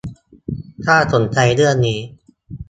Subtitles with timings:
[0.85, 1.99] ถ้าสนใจเรื่องนี้